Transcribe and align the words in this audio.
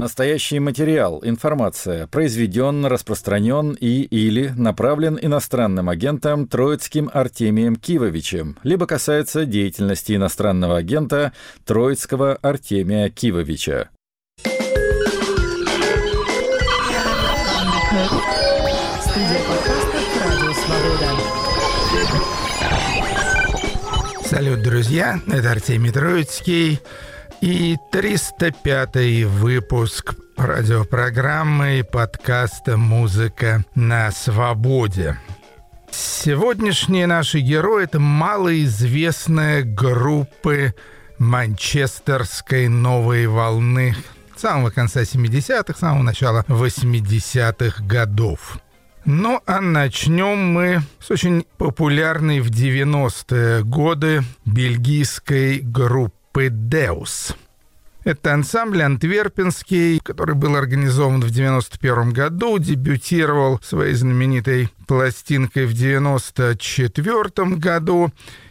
Настоящий 0.00 0.60
материал, 0.60 1.20
информация 1.22 2.06
произведен, 2.06 2.86
распространен 2.86 3.76
и 3.78 4.00
или 4.00 4.48
направлен 4.56 5.18
иностранным 5.20 5.90
агентом 5.90 6.48
Троицким 6.48 7.10
Артемием 7.12 7.76
Кивовичем, 7.76 8.56
либо 8.62 8.86
касается 8.86 9.44
деятельности 9.44 10.16
иностранного 10.16 10.78
агента 10.78 11.34
Троицкого 11.66 12.36
Артемия 12.40 13.10
Кивовича. 13.10 13.90
Салют, 24.24 24.62
друзья! 24.62 25.20
Это 25.26 25.50
Артемий 25.50 25.92
Троицкий 25.92 26.80
и 27.40 27.78
305 27.90 29.24
выпуск 29.24 30.14
радиопрограммы 30.36 31.78
и 31.78 31.82
подкаста 31.82 32.76
«Музыка 32.76 33.64
на 33.74 34.10
свободе». 34.10 35.18
Сегодняшние 35.90 37.06
наши 37.06 37.40
герои— 37.40 37.84
это 37.84 37.98
малоизвестная 37.98 39.62
группы 39.62 40.74
манчестерской 41.18 42.68
новой 42.68 43.26
волны 43.26 43.96
самого 44.36 44.70
конца 44.70 45.02
70-х, 45.02 45.78
самого 45.78 46.02
начала 46.02 46.44
80-х 46.48 47.82
годов. 47.84 48.58
Ну, 49.06 49.40
а 49.46 49.60
начнем 49.60 50.38
мы 50.52 50.82
с 51.00 51.10
очень 51.10 51.46
популярной 51.56 52.40
в 52.40 52.50
90-е 52.50 53.64
годы 53.64 54.22
бельгийской 54.44 55.60
группы 55.60 56.19
«Деус». 56.48 57.36
Это 58.02 58.32
ансамбль 58.32 58.82
антверпенский, 58.82 60.00
который 60.00 60.34
был 60.34 60.56
организован 60.56 61.20
в 61.20 61.30
91 61.30 62.14
году, 62.14 62.58
дебютировал 62.58 63.60
своей 63.62 63.92
знаменитой 63.92 64.70
пластинкой 64.86 65.66
в 65.66 65.74
94 65.74 67.56
году 67.56 68.10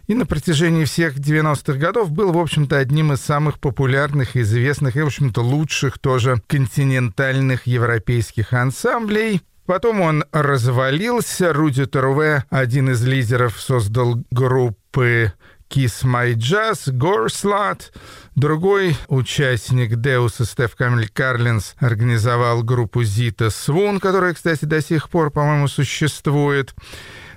и 0.09 0.13
на 0.15 0.25
протяжении 0.25 0.85
всех 0.85 1.17
90-х 1.17 1.73
годов 1.73 2.11
был, 2.11 2.31
в 2.31 2.37
общем-то, 2.39 2.77
одним 2.77 3.13
из 3.13 3.21
самых 3.21 3.59
популярных, 3.59 4.35
известных 4.35 4.95
и, 4.95 5.01
в 5.01 5.05
общем-то, 5.05 5.41
лучших 5.41 5.99
тоже 5.99 6.41
континентальных 6.47 7.67
европейских 7.67 8.53
ансамблей. 8.53 9.41
Потом 9.67 10.01
он 10.01 10.25
развалился. 10.31 11.53
Руди 11.53 11.85
Торве, 11.85 12.43
один 12.49 12.89
из 12.89 13.03
лидеров, 13.03 13.61
создал 13.61 14.23
группы 14.31 15.31
Kiss 15.69 16.03
My 16.03 16.33
Jazz, 16.33 16.91
Горслат. 16.91 17.93
Другой 18.35 18.95
участник 19.07 19.97
Деуса 19.97 20.45
Стеф 20.45 20.75
Камиль 20.75 21.09
Карлинс 21.09 21.75
организовал 21.77 22.63
группу 22.63 23.03
Зита 23.03 23.49
Свун, 23.49 23.99
которая, 23.99 24.33
кстати, 24.33 24.65
до 24.65 24.81
сих 24.81 25.09
пор, 25.09 25.29
по-моему, 25.29 25.67
существует. 25.67 26.73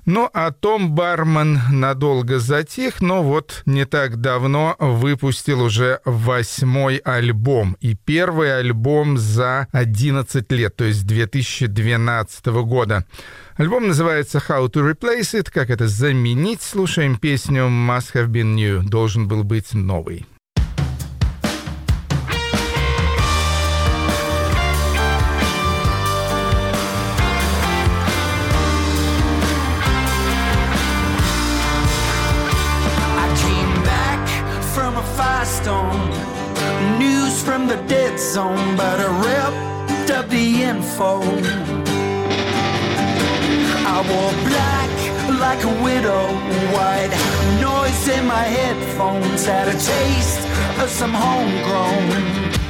Ну, 0.05 0.29
а 0.33 0.51
Том 0.51 0.93
Барман 0.93 1.61
надолго 1.71 2.41
затих, 2.41 3.01
но 3.01 3.23
вот 3.23 3.63
не 3.67 3.85
так 3.85 4.21
давно 4.21 4.75
выпустил 4.81 5.63
уже 5.63 6.01
восьмой 6.05 6.97
альбом. 6.97 7.77
И 7.81 7.95
первый 7.95 8.59
альбом 8.59 9.17
за 9.17 9.69
11 9.71 10.51
лет, 10.51 10.75
то 10.75 10.85
есть 10.85 11.07
2012 11.07 12.47
года. 12.47 13.07
Альбом 13.55 13.87
называется 13.87 14.39
«How 14.39 14.69
to 14.69 14.93
Replace 14.93 15.41
It», 15.41 15.51
как 15.53 15.71
это 15.71 15.87
заменить. 15.87 16.63
Слушаем 16.63 17.17
песню 17.17 17.69
«Must 17.69 18.15
Have 18.15 18.27
Been 18.27 18.55
New», 18.55 18.83
должен 18.83 19.29
был 19.29 19.45
быть 19.45 19.73
новый. 19.73 20.27
The 37.77 37.83
dead 37.89 38.19
zone, 38.19 38.77
but 38.77 39.01
I 39.01 39.09
ripped 39.25 40.11
up 40.11 40.29
the 40.29 40.63
info. 40.63 41.23
I 43.95 43.99
wore 44.11 44.35
black 44.51 44.93
like 45.41 45.63
a 45.65 45.83
widow, 45.83 46.25
white 46.77 47.13
noise 47.63 48.09
in 48.09 48.27
my 48.27 48.45
headphones, 48.59 49.47
had 49.47 49.69
a 49.69 49.73
taste 49.73 50.47
of 50.83 50.91
some 50.91 51.15
homegrown. 51.15 52.62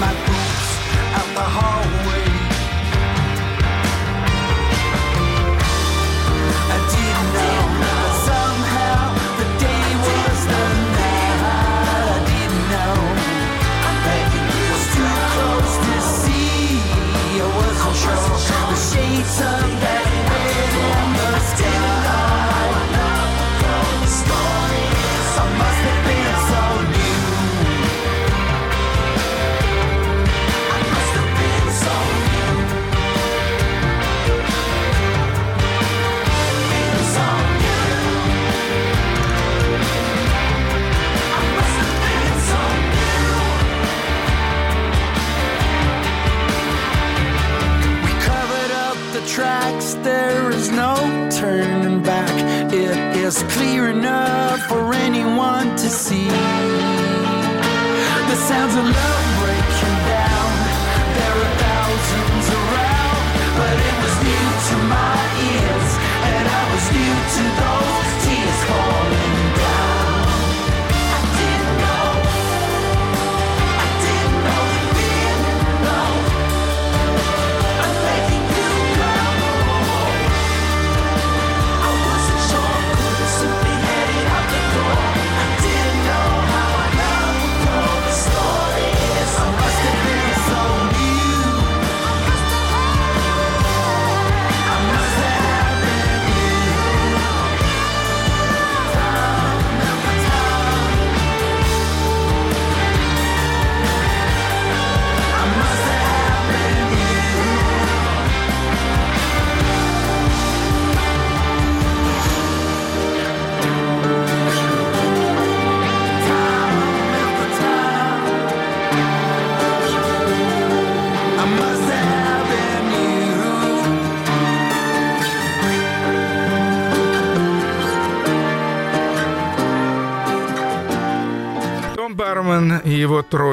My 0.00 0.12
boots 0.14 0.78
out 1.16 1.34
the 1.34 1.42
hallway. 1.42 1.97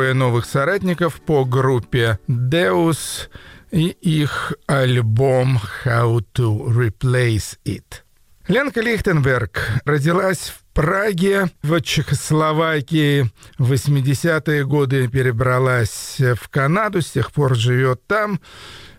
Трое 0.06 0.14
новых 0.14 0.46
соратников 0.46 1.20
по 1.20 1.46
группе 1.46 2.20
Deus 2.28 3.28
и 3.72 3.88
их 3.88 4.54
альбом 4.68 5.60
How 5.84 6.24
to 6.36 6.68
Replace 6.68 7.58
It. 7.66 8.04
Ленка 8.48 8.82
Лихтенберг 8.82 9.82
родилась 9.84 10.54
в 10.54 10.64
Праге, 10.76 11.50
в 11.64 11.82
Чехословакии. 11.82 13.32
В 13.58 13.74
80-е 13.74 14.64
годы 14.66 15.08
перебралась 15.08 16.18
в 16.20 16.50
Канаду, 16.50 17.02
с 17.02 17.10
тех 17.10 17.32
пор 17.32 17.56
живет 17.56 18.06
там 18.06 18.40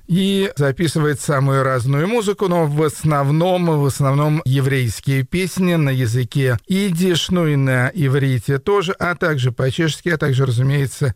и 0.06 0.52
записывает 0.56 1.20
самую 1.20 1.62
разную 1.62 2.08
музыку, 2.08 2.48
но 2.48 2.66
в 2.66 2.82
основном, 2.82 3.66
в 3.80 3.84
основном 3.84 4.42
еврейские 4.44 5.24
песни 5.24 5.74
на 5.74 5.90
языке 5.90 6.58
идиш, 6.66 7.30
ну 7.30 7.46
и 7.46 7.56
на 7.56 7.90
иврите 7.92 8.58
тоже, 8.58 8.92
а 8.92 9.14
также 9.14 9.52
по-чешски, 9.52 10.10
а 10.10 10.18
также, 10.18 10.46
разумеется, 10.46 11.14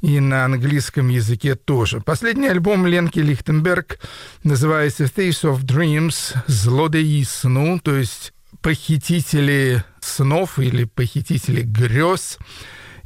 и 0.00 0.20
на 0.20 0.44
английском 0.44 1.08
языке 1.08 1.54
тоже. 1.54 2.00
Последний 2.00 2.48
альбом 2.48 2.86
Ленки 2.86 3.20
Лихтенберг 3.20 3.98
называется 4.42 5.04
«Thieves 5.04 5.42
of 5.42 5.64
Dreams»— 5.64 6.36
«Злодеи 6.46 7.22
сну», 7.22 7.78
то 7.80 7.96
есть 7.96 8.32
похитители 8.60 9.84
снов 10.00 10.58
или 10.58 10.84
похитители 10.84 11.62
грез. 11.62 12.38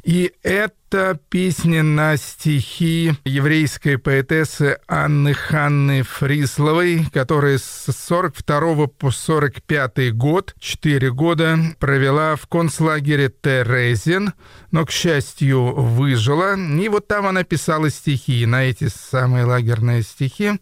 И 0.07 0.31
это 0.41 1.19
песня 1.27 1.83
на 1.83 2.15
стихи 2.15 3.11
еврейской 3.25 3.97
поэтессы 3.97 4.77
Анны 4.87 5.33
Ханны 5.33 6.03
Фрисловой, 6.03 7.05
которая 7.11 7.57
с 7.57 7.91
42 7.91 8.87
по 8.87 9.11
45 9.11 10.15
год, 10.15 10.55
4 10.59 11.11
года, 11.11 11.59
провела 11.79 12.37
в 12.37 12.47
концлагере 12.47 13.29
Терезин, 13.29 14.31
но, 14.71 14.85
к 14.85 14.91
счастью, 14.91 15.73
выжила. 15.73 16.55
И 16.55 16.87
вот 16.87 17.05
там 17.09 17.27
она 17.27 17.43
писала 17.43 17.89
стихи, 17.89 18.45
на 18.45 18.63
эти 18.63 18.87
самые 18.87 19.43
лагерные 19.43 20.03
стихи 20.03 20.53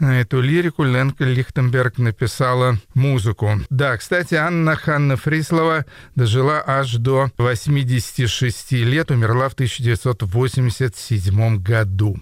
на 0.00 0.20
эту 0.20 0.40
лирику 0.40 0.84
Ленка 0.84 1.24
Лихтенберг 1.24 1.98
написала 1.98 2.78
музыку. 2.94 3.60
Да, 3.70 3.96
кстати, 3.96 4.34
Анна 4.34 4.76
Ханна 4.76 5.16
Фрислова 5.16 5.84
дожила 6.14 6.62
аж 6.66 6.94
до 6.94 7.30
86 7.38 8.72
лет, 8.72 9.10
умерла 9.10 9.48
в 9.48 9.54
1987 9.54 11.62
году. 11.62 12.20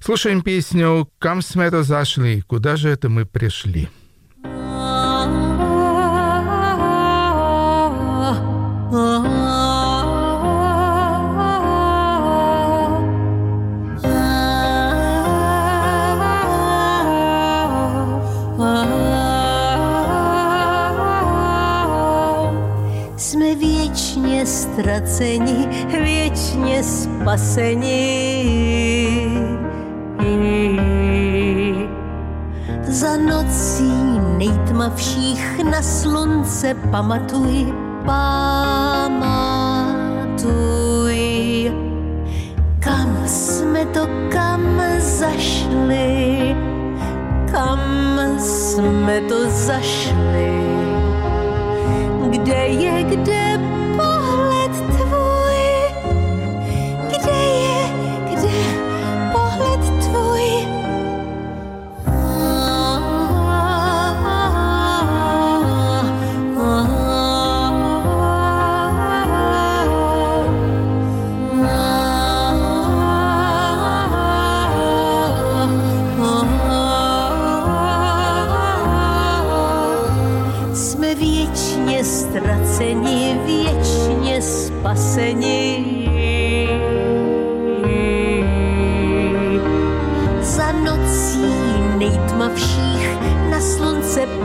Слушаем 0.00 0.42
песню 0.42 1.08
«Кам 1.18 1.42
смето 1.42 1.82
зашли», 1.82 2.40
«Куда 2.42 2.76
же 2.76 2.88
это 2.88 3.08
мы 3.08 3.26
пришли?» 3.26 3.88
Straceni, 24.82 25.68
věčně 25.88 26.82
spaseni. 26.82 28.02
Za 32.82 33.16
nocí 33.16 33.92
nejtmavších 34.38 35.60
na 35.70 35.82
slunce 35.82 36.74
pamatuj, 36.90 37.74
pamatuj. 38.04 39.42
Kam 42.78 43.22
jsme 43.26 43.86
to 43.86 44.08
kam 44.28 44.82
zašli, 44.98 46.56
kam 47.52 47.80
jsme 48.38 49.20
to 49.20 49.50
zašli, 49.50 50.52
kde 52.30 52.66
je, 52.66 53.02
kde 53.02 53.41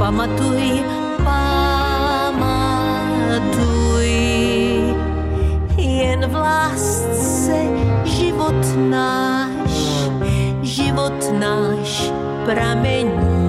pamatuj, 0.07 0.63
pamatuj. 1.19 1.67
Jen 5.75 6.23
v 6.31 6.35
lásce 6.35 7.59
život 8.07 8.55
náš, 8.87 9.75
život 10.63 11.19
náš 11.35 12.07
pramení. 12.47 13.46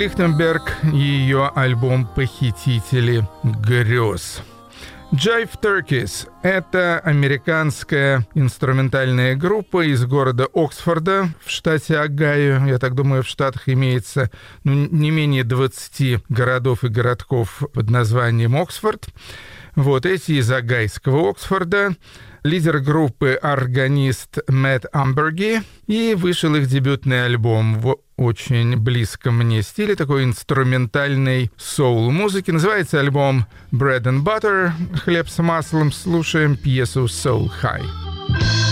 Лихтенберг 0.00 0.78
и 0.94 0.96
ее 0.96 1.52
альбом 1.54 2.06
«Похитители 2.06 3.28
грез». 3.44 4.40
Jive 5.12 5.50
Turkeys— 5.60 6.26
это 6.42 7.00
американская 7.00 8.26
инструментальная 8.34 9.36
группа 9.36 9.86
из 9.86 10.06
города 10.06 10.48
Оксфорда 10.54 11.28
в 11.44 11.50
штате 11.50 11.98
Огайо. 11.98 12.64
Я 12.64 12.78
так 12.78 12.94
думаю, 12.94 13.22
в 13.22 13.26
Штатах 13.28 13.68
имеется 13.68 14.30
ну, 14.64 14.72
не 14.72 15.10
менее 15.10 15.44
20 15.44 16.24
городов 16.30 16.82
и 16.82 16.88
городков 16.88 17.62
под 17.74 17.90
названием 17.90 18.56
Оксфорд. 18.56 19.08
Вот 19.76 20.06
эти 20.06 20.32
из 20.32 20.50
Огайского 20.50 21.28
Оксфорда 21.28 21.94
лидер 22.42 22.80
группы 22.80 23.32
органист 23.34 24.38
Мэтт 24.48 24.86
Амберги, 24.92 25.62
и 25.86 26.14
вышел 26.14 26.54
их 26.54 26.66
дебютный 26.66 27.24
альбом 27.26 27.80
в 27.80 27.98
очень 28.16 28.76
близком 28.76 29.38
мне 29.38 29.62
стиле, 29.62 29.96
такой 29.96 30.24
инструментальной 30.24 31.50
соул-музыки. 31.56 32.50
Называется 32.50 33.00
альбом 33.00 33.46
Bread 33.72 34.02
and 34.02 34.22
Butter, 34.22 34.72
хлеб 34.98 35.28
с 35.28 35.42
маслом. 35.42 35.90
Слушаем 35.90 36.56
пьесу 36.56 37.04
Soul 37.04 37.50
High. 37.62 38.69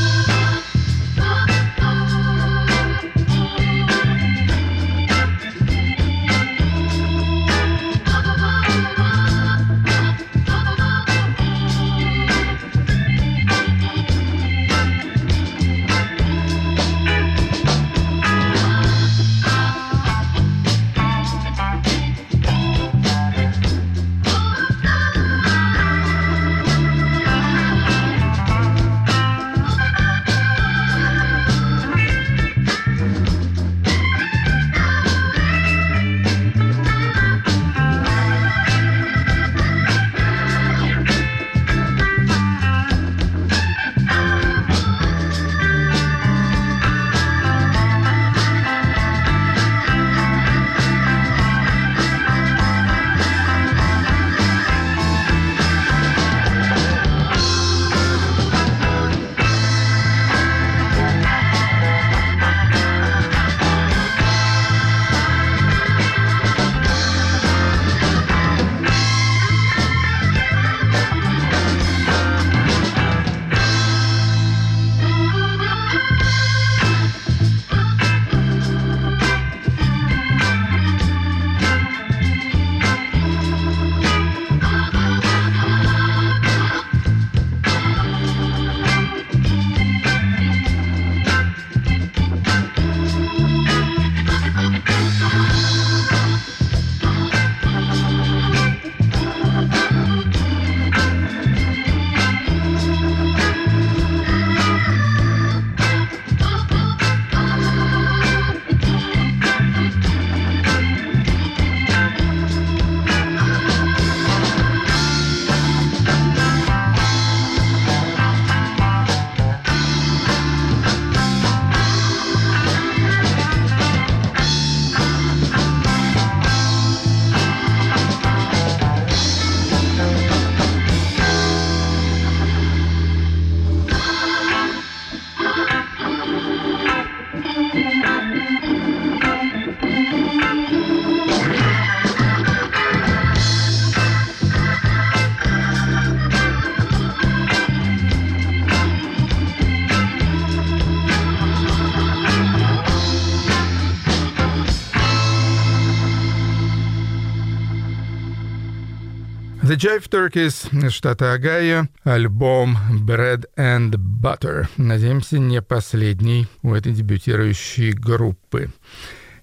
Jive 159.78 160.08
Turkeys, 160.10 160.90
штата 160.90 161.34
Огайо, 161.34 161.86
альбом 162.02 162.76
Bread 163.06 163.44
and 163.56 163.92
Butter. 163.92 164.66
Надеемся, 164.76 165.38
не 165.38 165.62
последний 165.62 166.48
у 166.62 166.74
этой 166.74 166.92
дебютирующей 166.92 167.92
группы. 167.92 168.72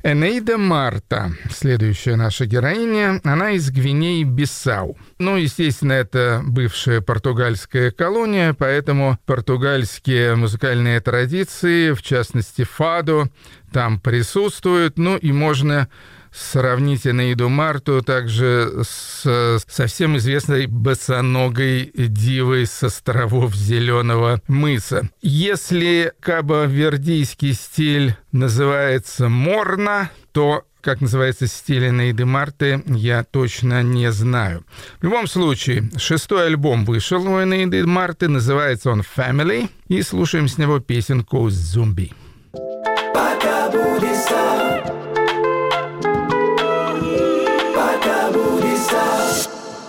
Энейда 0.03 0.57
Марта, 0.57 1.31
следующая 1.49 2.17
наша 2.17 2.47
героиня, 2.47 3.21
она 3.23 3.51
из 3.51 3.71
Гвинеи 3.71 4.23
Бисау. 4.25 4.97
Ну, 5.19 5.37
естественно, 5.37 5.93
это 5.93 6.41
бывшая 6.45 6.99
португальская 6.99 7.91
колония, 7.91 8.53
поэтому 8.53 9.17
португальские 9.25 10.35
музыкальные 10.35 10.99
традиции, 10.99 11.93
в 11.93 12.01
частности 12.01 12.65
фадо, 12.65 13.29
там 13.71 14.01
присутствуют. 14.01 14.97
Ну 14.97 15.15
и 15.15 15.31
можно 15.31 15.87
сравнить 16.35 17.07
Энеиду 17.07 17.49
Марту 17.49 18.01
также 18.01 18.83
с 18.83 19.59
совсем 19.67 20.17
известной 20.17 20.67
босоногой 20.67 21.91
дивой 21.95 22.65
с 22.65 22.83
островов 22.83 23.55
Зеленого 23.55 24.41
мыса. 24.47 25.09
Если 25.21 26.13
кабо-вердийский 26.19 27.53
стиль 27.53 28.15
называется 28.31 29.29
морна, 29.29 30.11
то 30.31 30.63
как 30.81 31.01
называется 31.01 31.47
стиль 31.47 31.87
Энейды 31.87 32.25
Марты, 32.25 32.83
я 32.85 33.23
точно 33.23 33.81
не 33.81 34.11
знаю. 34.11 34.63
В 34.99 35.03
любом 35.03 35.25
случае, 35.25 35.89
шестой 35.97 36.45
альбом 36.45 36.85
вышел 36.85 37.25
у 37.27 37.41
Энейды 37.41 37.83
Марты, 37.87 38.27
называется 38.27 38.91
он 38.91 39.01
«Family», 39.01 39.67
и 39.87 40.03
слушаем 40.03 40.47
с 40.47 40.59
него 40.59 40.79
песенку 40.79 41.49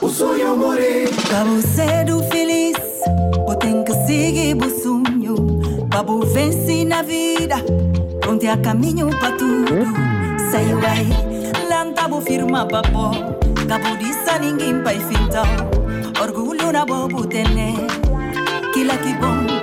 o 0.00 0.09
sonho 0.09 0.41
eu 0.41 0.57
morei. 0.57 1.07
Cabo 1.31 1.61
cedo 1.62 2.23
feliz, 2.31 2.76
o 3.47 3.55
tem 3.55 3.83
que 3.85 3.93
seguir 4.07 4.57
o 4.57 4.71
sonho. 4.83 5.88
Cabo 5.91 6.21
vence 6.26 6.85
na 6.85 7.03
vida, 7.03 7.57
onde 8.29 8.49
há 8.49 8.57
caminho 8.57 9.09
para 9.11 9.33
tudo. 9.33 9.67
Sei 10.50 10.75
o 10.75 10.79
aí, 10.87 11.69
lantabo 11.69 12.21
firma 12.21 12.67
papo. 12.67 13.11
Cabo 13.69 13.97
disse 13.99 14.38
ninguém 14.41 14.83
pai 14.83 14.99
fintal. 15.00 15.47
Orgulho 16.21 16.73
na 16.73 16.85
bobo 16.85 17.26
tener, 17.26 17.75
que 18.73 18.85
lá 18.85 18.97
que 18.97 19.12
bom. 19.15 19.55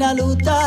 Marina 0.00 0.14
Luther. 0.14 0.59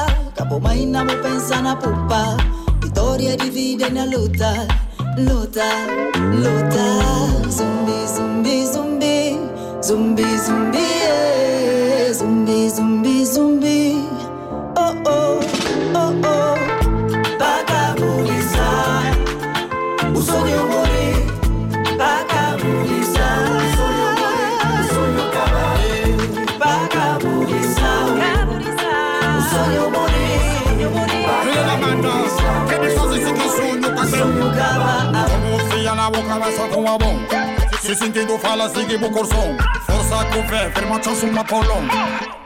8 41.03 41.15
suma 41.15 41.43
Colón. 41.43 42.42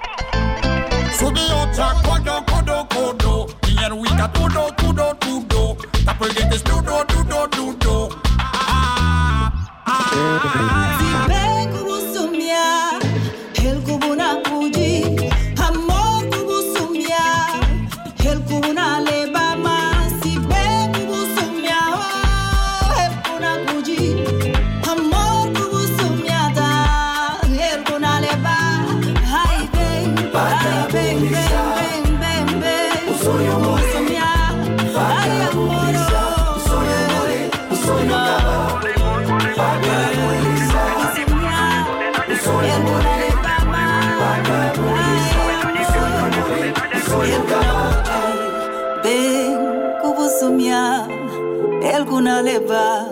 Leba 52.48 53.06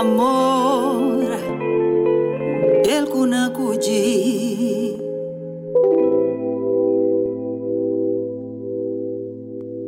amor, 0.00 1.30
el 2.94 3.04
kuna 3.06 3.50
kuji. 3.56 5.00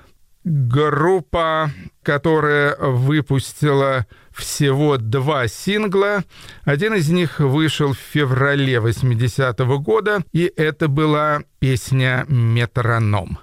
Группа, 0.43 1.69
которая 2.01 2.75
выпустила 2.75 4.07
всего 4.31 4.97
два 4.97 5.47
сингла. 5.47 6.23
Один 6.63 6.95
из 6.95 7.09
них 7.09 7.39
вышел 7.39 7.93
в 7.93 7.99
феврале 7.99 8.77
80-го 8.77 9.79
года, 9.79 10.23
и 10.31 10.51
это 10.55 10.87
была 10.87 11.43
песня 11.59 12.25
«Метроном». 12.27 13.37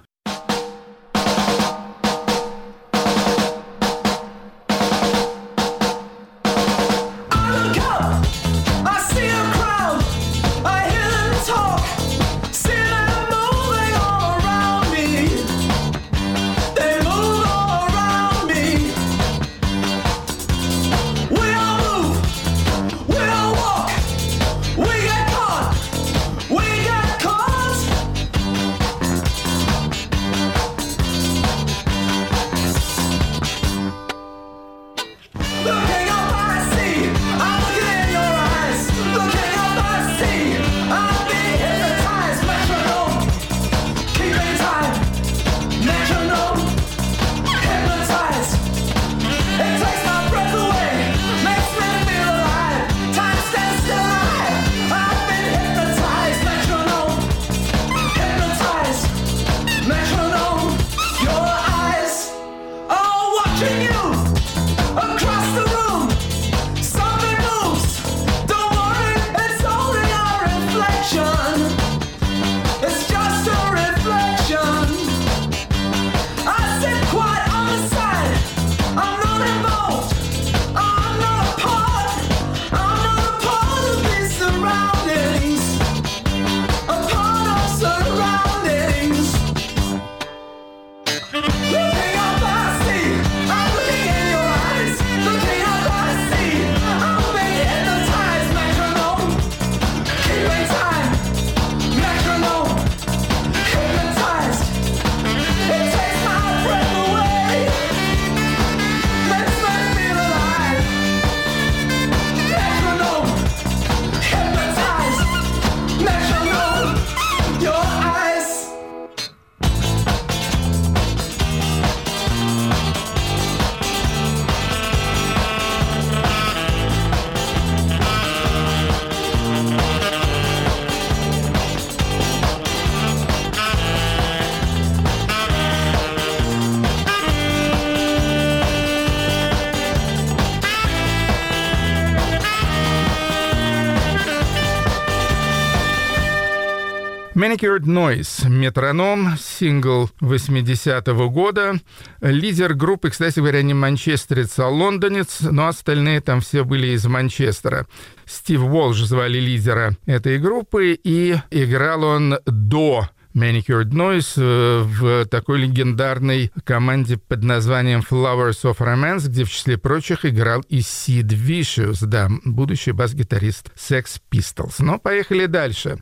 Manicured 147.49 147.85
Noise, 147.85 148.47
метроном, 148.47 149.35
сингл 149.39 150.07
80-го 150.21 151.31
года. 151.31 151.79
Лидер 152.21 152.75
группы, 152.75 153.09
кстати 153.09 153.39
говоря, 153.39 153.63
не 153.63 153.73
манчестерец, 153.73 154.59
а 154.59 154.67
лондонец, 154.67 155.39
но 155.41 155.67
остальные 155.67 156.21
там 156.21 156.41
все 156.41 156.63
были 156.63 156.89
из 156.89 157.07
Манчестера. 157.07 157.87
Стив 158.27 158.61
Уолш 158.61 158.97
звали 158.99 159.39
лидера 159.39 159.97
этой 160.05 160.37
группы, 160.37 160.93
и 161.03 161.37
играл 161.49 162.03
он 162.03 162.37
до 162.45 163.09
Manicured 163.35 163.89
Noise 163.89 164.33
э, 164.37 164.83
в 164.83 165.25
такой 165.25 165.61
легендарной 165.61 166.51
команде 166.63 167.17
под 167.17 167.43
названием 167.43 168.03
Flowers 168.07 168.61
of 168.63 168.77
Romance, 168.77 169.27
где 169.27 169.43
в 169.43 169.49
числе 169.49 169.79
прочих 169.79 170.23
играл 170.23 170.61
и 170.69 170.81
Сид 170.81 171.33
Vicious, 171.33 172.05
да, 172.05 172.29
будущий 172.45 172.91
бас-гитарист 172.91 173.71
Sex 173.75 174.21
Pistols. 174.31 174.75
Но 174.79 174.99
поехали 174.99 175.47
дальше. 175.47 175.97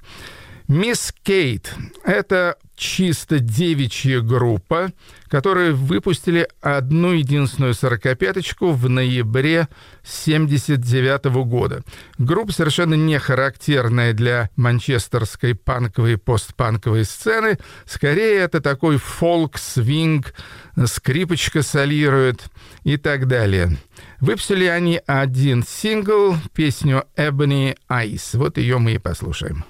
Мисс 0.68 1.14
Кейт— 1.24 1.74
это 2.04 2.58
чисто 2.76 3.40
девичья 3.40 4.20
группа, 4.20 4.92
которые 5.30 5.72
выпустили 5.72 6.46
одну 6.60 7.14
единственную 7.14 7.74
сорокопяточку 7.74 8.74
в 8.74 8.90
ноябре 8.90 9.70
79 10.04 11.26
года. 11.46 11.84
Группа 12.18 12.52
совершенно 12.52 12.96
не 12.96 13.18
характерная 13.18 14.12
для 14.12 14.50
манчестерской 14.58 15.56
панковой 15.56 16.14
и 16.14 16.18
постпанковой 16.18 17.06
сцены. 17.06 17.58
Скорее, 17.86 18.40
это 18.40 18.60
такой 18.60 18.98
фолк, 18.98 19.58
свинг, 19.58 20.34
скрипочка 20.86 21.64
солирует 21.64 22.44
и 22.84 22.98
так 22.98 23.28
далее. 23.28 23.78
Выпустили 24.20 24.66
они 24.66 25.00
один 25.08 25.64
сингл, 25.64 26.36
песню 26.54 27.06
«Ebony 27.16 27.78
Ice». 27.90 28.38
Вот 28.38 28.58
ее 28.58 28.80
мы 28.80 28.96
и 28.96 28.98
послушаем. 28.98 29.64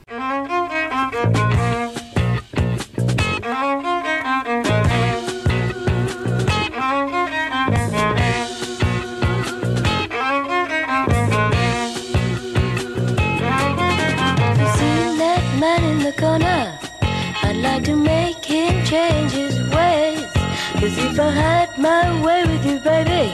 My 21.77 22.21
way 22.23 22.43
with 22.43 22.65
you, 22.65 22.79
baby, 22.79 23.33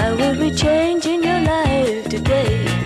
I 0.00 0.12
would 0.18 0.38
be 0.38 0.50
changing 0.50 1.22
your 1.22 1.40
life 1.40 2.08
today. 2.08 2.85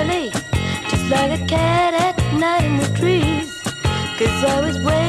early, 0.00 0.30
just 0.88 1.10
like 1.10 1.40
a 1.40 1.46
cat 1.46 1.94
at 1.94 2.16
night 2.38 2.64
in 2.64 2.76
the 2.78 2.98
trees. 2.98 3.60
Cause 4.18 4.44
I 4.44 4.60
was 4.60 4.78
waiting. 4.78 4.99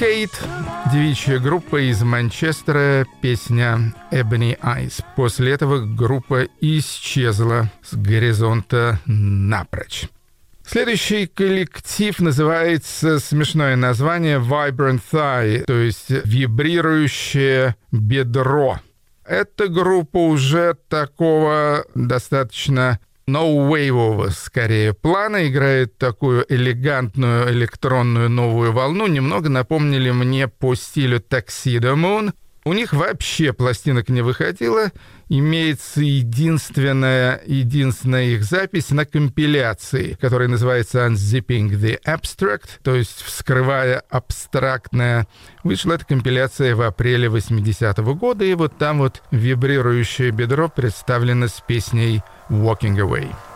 Кейт, 0.00 0.30
девичья 0.90 1.38
группа 1.38 1.76
из 1.76 2.02
Манчестера, 2.02 3.06
песня 3.20 3.94
Ebony 4.10 4.58
Eyes. 4.58 5.04
После 5.14 5.52
этого 5.52 5.84
группа 5.84 6.48
исчезла 6.62 7.70
с 7.82 7.94
горизонта 7.96 8.98
напрочь. 9.04 10.08
Следующий 10.66 11.26
коллектив 11.26 12.18
называется 12.18 13.18
смешное 13.18 13.76
название 13.76 14.38
Vibrant 14.38 15.02
Thigh, 15.12 15.64
то 15.66 15.74
есть 15.74 16.08
вибрирующее 16.08 17.76
бедро. 17.92 18.80
Эта 19.26 19.68
группа 19.68 20.16
уже 20.16 20.78
такого 20.88 21.84
достаточно 21.94 23.00
ноу-вейвового, 23.30 24.30
скорее, 24.30 24.92
плана, 24.92 25.48
играет 25.48 25.98
такую 25.98 26.44
элегантную 26.48 27.50
электронную 27.50 28.28
новую 28.28 28.72
волну. 28.72 29.06
Немного 29.06 29.48
напомнили 29.48 30.10
мне 30.10 30.48
по 30.48 30.74
стилю 30.74 31.20
Tuxedo 31.20 31.94
Moon. 31.94 32.32
У 32.64 32.74
них 32.74 32.92
вообще 32.92 33.54
пластинок 33.54 34.10
не 34.10 34.20
выходило. 34.20 34.92
Имеется 35.30 36.02
единственная, 36.02 37.40
единственная 37.46 38.24
их 38.24 38.44
запись 38.44 38.90
на 38.90 39.06
компиляции, 39.06 40.18
которая 40.20 40.48
называется 40.48 41.06
Unzipping 41.06 41.70
the 41.70 41.98
Abstract, 42.04 42.80
то 42.82 42.94
есть 42.94 43.22
«Вскрывая 43.22 44.02
абстрактное». 44.10 45.26
Вышла 45.64 45.94
эта 45.94 46.04
компиляция 46.04 46.76
в 46.76 46.82
апреле 46.82 47.28
80-го 47.28 48.14
года, 48.14 48.44
и 48.44 48.54
вот 48.54 48.76
там 48.76 48.98
вот 48.98 49.22
вибрирующее 49.30 50.30
бедро 50.30 50.68
представлено 50.68 51.48
с 51.48 51.62
песней 51.66 52.22
«Walking 52.50 52.98
Away». 52.98 53.49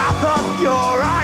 wrap 0.00 0.22
up 0.22 0.60
your 0.60 1.02
eyes. 1.02 1.19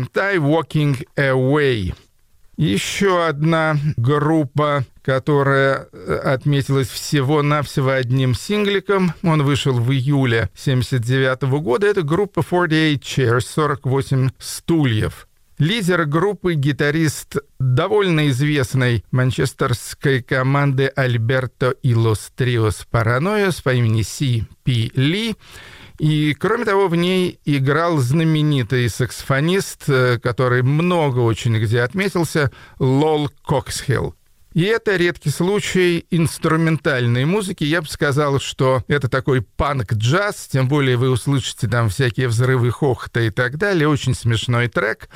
Eye 0.00 0.38
Walking 0.38 1.06
Away. 1.16 1.94
Еще 2.56 3.26
одна 3.26 3.76
группа, 3.96 4.84
которая 5.02 5.88
э, 5.92 6.14
отметилась 6.24 6.88
всего-навсего 6.88 7.90
одним 7.90 8.34
сингликом. 8.34 9.14
Он 9.22 9.42
вышел 9.42 9.72
в 9.72 9.90
июле 9.90 10.50
79 10.54 11.42
года. 11.60 11.86
Это 11.86 12.02
группа 12.02 12.42
48 12.42 12.98
Chairs, 13.00 13.46
48 13.52 14.30
стульев. 14.38 15.26
Лидер 15.58 16.06
группы, 16.06 16.54
гитарист 16.54 17.36
довольно 17.60 18.28
известной 18.28 19.04
манчестерской 19.12 20.22
команды 20.22 20.86
Альберто 20.86 21.70
и 21.82 21.94
Лос 21.94 22.32
Триос 22.34 22.86
Параноиос 22.90 23.60
по 23.60 23.72
имени 23.72 24.02
Си 24.02 24.44
Пи 24.64 24.90
Ли. 24.94 25.36
И, 26.02 26.34
кроме 26.34 26.64
того, 26.64 26.88
в 26.88 26.96
ней 26.96 27.38
играл 27.44 27.98
знаменитый 27.98 28.88
саксофонист, 28.88 29.84
э, 29.86 30.18
который 30.18 30.62
много 30.62 31.20
очень 31.20 31.56
где 31.60 31.82
отметился, 31.82 32.50
Лол 32.80 33.30
Коксхилл. 33.46 34.16
И 34.52 34.64
это 34.64 34.96
редкий 34.96 35.30
случай 35.30 36.04
инструментальной 36.10 37.24
музыки. 37.24 37.62
Я 37.62 37.82
бы 37.82 37.86
сказал, 37.86 38.40
что 38.40 38.82
это 38.88 39.08
такой 39.08 39.42
панк-джаз, 39.42 40.48
тем 40.50 40.66
более 40.66 40.96
вы 40.96 41.08
услышите 41.08 41.68
там 41.68 41.88
всякие 41.88 42.26
взрывы 42.26 42.72
хохота 42.72 43.20
и 43.20 43.30
так 43.30 43.56
далее. 43.56 43.86
Очень 43.86 44.16
смешной 44.16 44.66
трек. 44.66 45.08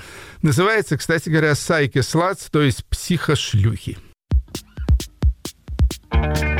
Называется, 0.42 0.96
кстати 0.96 1.28
говоря, 1.28 1.56
«Сайки 1.56 2.00
Слац», 2.00 2.44
то 2.48 2.62
есть 2.62 2.86
«Психошлюхи». 2.86 3.98
thank 6.12 6.36
48 6.36 6.55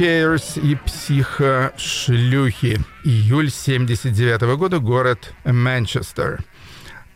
Chairs 0.00 0.58
и 0.58 0.76
психошлюхи. 0.76 2.80
Июль 3.04 3.50
79 3.50 4.40
года, 4.56 4.78
город 4.78 5.34
Манчестер. 5.44 6.42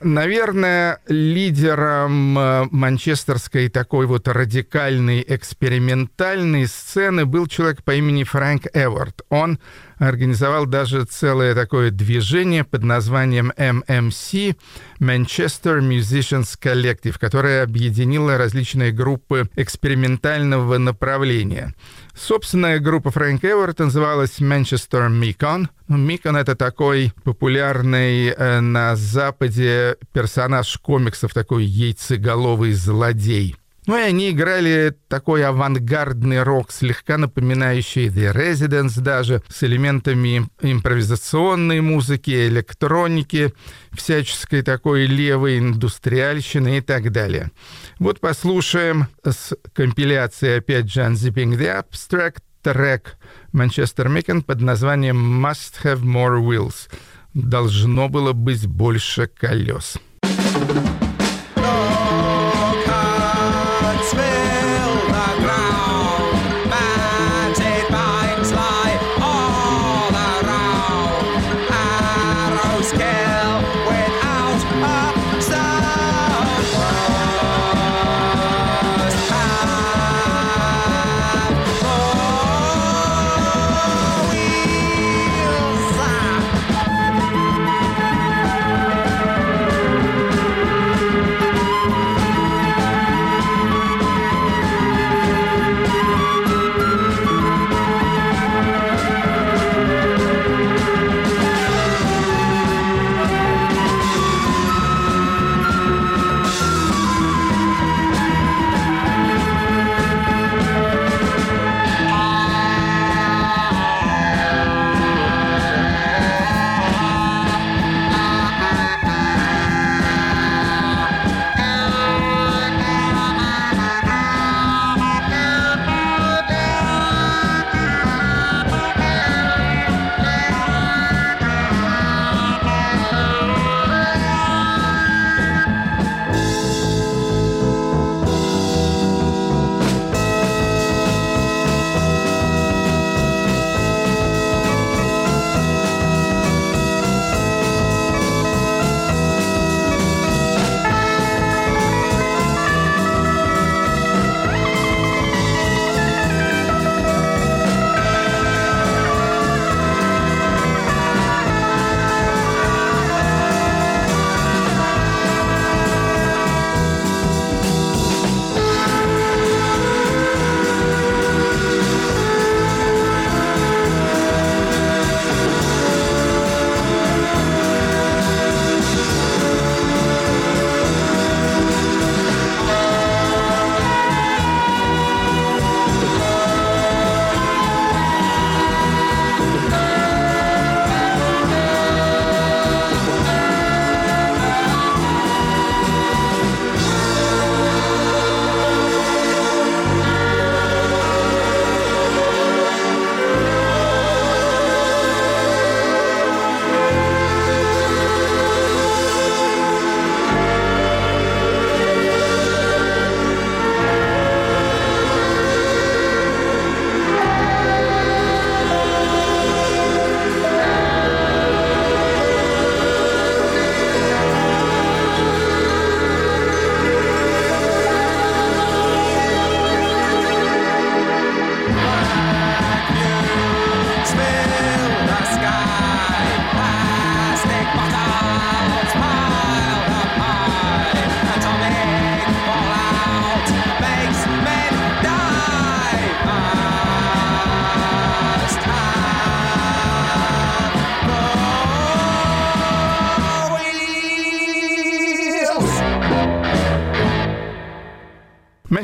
Наверное, 0.03 1.01
лидером 1.09 2.38
э, 2.38 2.68
манчестерской 2.70 3.70
такой 3.70 4.05
вот 4.05 4.29
радикальной 4.29 5.25
экспериментальной 5.27 6.66
сцены 6.66 7.25
был 7.25 7.47
человек 7.47 7.83
по 7.85 7.94
имени 7.94 8.23
Фрэнк 8.23 8.66
Эвард. 8.75 9.23
Он 9.31 9.59
организовал 10.07 10.67
даже 10.67 11.05
целое 11.05 11.55
такое 11.55 11.90
движение 11.90 12.64
под 12.64 12.83
названием 12.83 13.53
MMC 13.57 14.57
Manchester 15.01 15.81
Musicians 15.81 16.59
Collective, 16.61 17.17
которое 17.19 17.62
объединило 17.62 18.38
различные 18.38 18.93
группы 18.93 19.49
экспериментального 19.57 20.79
направления. 20.79 21.75
Собственная 22.14 22.79
группа 22.79 23.11
Фрэнк 23.11 23.45
Эверта 23.45 23.85
называлась 23.85 24.38
Manchester 24.40 25.09
Микон. 25.09 25.69
Микон— 25.88 26.37
это 26.38 26.55
такой 26.55 27.12
популярный 27.25 28.29
э, 28.29 28.61
на 28.61 28.97
Западе 28.97 29.97
персонаж 30.12 30.79
комиксов, 30.79 31.35
такой 31.35 31.64
яйцеголовый 31.64 32.73
злодей— 32.73 33.57
ну 33.87 33.99
и 33.99 34.01
они 34.01 34.31
играли 34.31 34.97
такой 35.09 35.44
авангардный 35.44 36.42
рок, 36.42 36.73
слегка 36.73 37.18
напоминающий 37.18 38.09
The 38.09 38.35
Residents 38.35 39.01
даже, 39.01 39.42
с 39.49 39.62
элементами 39.62 40.49
импровизационной 40.61 41.81
музыки, 41.81 42.49
электроники, 42.49 43.53
всяческой 43.92 44.62
такой 44.62 45.07
левой 45.07 45.59
индустриальщины 45.59 46.79
и 46.79 46.81
так 46.81 47.12
далее. 47.12 47.51
Вот 47.99 48.20
послушаем 48.20 49.09
с 49.23 49.55
компиляции 49.75 50.59
опять 50.59 50.87
John 50.87 51.12
Zipping 51.12 51.59
The 51.59 51.85
Abstract 51.85 52.38
трек 52.62 53.16
Манчестер 53.53 54.09
Микен 54.09 54.42
под 54.42 54.62
названием 54.62 55.44
Must 55.44 55.75
Have 55.85 56.03
More 56.03 56.40
Wheels. 56.40 56.90
Должно 57.35 58.09
было 58.09 58.33
быть 58.33 58.66
больше 58.66 59.27
колес. 59.27 59.99
thank 60.25 61.03
you 61.03 61.13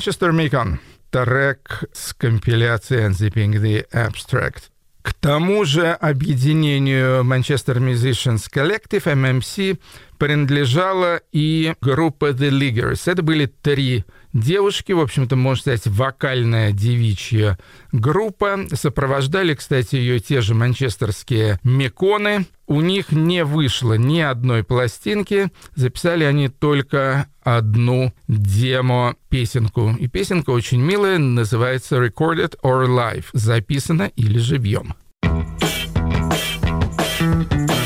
Manchester 0.00 0.32
Macon. 0.32 0.78
Трек 1.10 1.84
с 1.92 2.14
компиляции 2.14 3.06
Unzipping 3.06 3.60
the 3.60 3.84
Abstract. 3.92 4.70
К 5.02 5.12
тому 5.12 5.66
же 5.66 5.92
объединению 5.92 7.22
Manchester 7.22 7.76
Musicians 7.76 8.46
Collective, 8.50 9.04
MMC, 9.04 9.78
принадлежала 10.16 11.20
и 11.32 11.74
группа 11.82 12.30
The 12.30 12.48
Liggers. 12.48 13.12
Это 13.12 13.22
были 13.22 13.44
три 13.44 14.06
девушки, 14.32 14.92
в 14.92 15.00
общем-то, 15.00 15.36
можно 15.36 15.60
сказать, 15.60 15.86
вокальная 15.86 16.72
девичья 16.72 17.58
группа. 17.92 18.66
Сопровождали, 18.72 19.54
кстати, 19.54 19.96
ее 19.96 20.20
те 20.20 20.40
же 20.40 20.54
манчестерские 20.54 21.58
меконы. 21.62 22.46
У 22.66 22.80
них 22.80 23.12
не 23.12 23.44
вышло 23.44 23.94
ни 23.94 24.20
одной 24.20 24.62
пластинки. 24.62 25.50
Записали 25.74 26.24
они 26.24 26.48
только 26.48 27.26
одну 27.42 28.14
демо-песенку. 28.28 29.96
И 29.98 30.06
песенка 30.06 30.50
очень 30.50 30.80
милая, 30.80 31.18
называется 31.18 31.96
Recorded 31.96 32.56
or 32.62 32.86
Live. 32.86 33.26
Записана 33.32 34.10
или 34.14 34.38
живьем. 34.38 34.94
Recognizing 37.20 37.79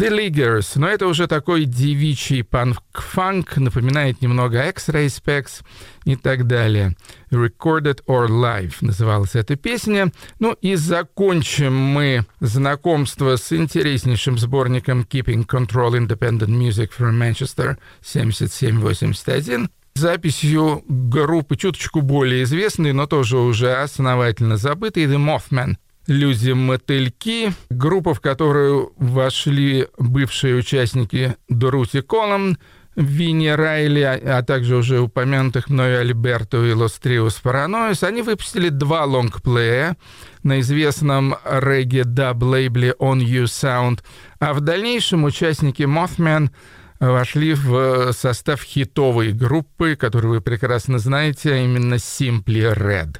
The 0.00 0.08
Liggers, 0.08 0.66
но 0.76 0.88
это 0.88 1.06
уже 1.06 1.26
такой 1.26 1.66
девичий 1.66 2.42
панк-фанк, 2.42 3.58
напоминает 3.58 4.22
немного 4.22 4.66
X-Ray 4.70 5.08
Specs 5.08 5.62
и 6.06 6.16
так 6.16 6.46
далее. 6.46 6.96
Recorded 7.30 8.02
or 8.06 8.28
Live 8.28 8.76
называлась 8.80 9.34
эта 9.34 9.56
песня. 9.56 10.10
Ну 10.38 10.54
и 10.62 10.76
закончим 10.76 11.76
мы 11.76 12.24
знакомство 12.40 13.36
с 13.36 13.52
интереснейшим 13.52 14.38
сборником 14.38 15.02
Keeping 15.02 15.46
Control 15.46 15.92
Independent 15.92 16.48
Music 16.48 16.88
from 16.98 17.18
Manchester 17.18 17.76
7781 18.00 19.68
записью 19.94 20.82
группы 20.88 21.56
чуточку 21.56 22.00
более 22.00 22.44
известной, 22.44 22.94
но 22.94 23.06
тоже 23.06 23.36
уже 23.36 23.74
основательно 23.74 24.56
забытой, 24.56 25.04
The 25.04 25.18
Mothman. 25.18 25.76
Люди-мотыльки, 26.10 27.52
группа, 27.70 28.14
в 28.14 28.20
которую 28.20 28.92
вошли 28.96 29.86
бывшие 29.96 30.56
участники 30.56 31.36
Друти 31.48 32.00
Колом, 32.00 32.58
Винни 32.96 33.46
Райли, 33.46 34.00
а 34.00 34.42
также 34.42 34.74
уже 34.74 34.98
упомянутых 34.98 35.70
мною 35.70 36.00
Альберто 36.00 36.64
и 36.66 36.72
Лос 36.72 36.94
Триос 36.94 37.34
Параноис, 37.34 38.02
они 38.02 38.22
выпустили 38.22 38.70
два 38.70 39.04
лонгплея 39.04 39.96
на 40.42 40.58
известном 40.58 41.36
регги-даб-лейбле 41.48 42.96
On 42.98 43.20
You 43.20 43.44
Sound, 43.44 44.00
а 44.40 44.52
в 44.52 44.62
дальнейшем 44.62 45.22
участники 45.22 45.82
Mothman 45.82 46.50
вошли 46.98 47.54
в 47.54 48.12
состав 48.14 48.64
хитовой 48.64 49.30
группы, 49.30 49.94
которую 49.94 50.34
вы 50.34 50.40
прекрасно 50.40 50.98
знаете, 50.98 51.52
а 51.52 51.58
именно 51.58 51.94
Simply 51.94 52.74
Red. 52.74 53.18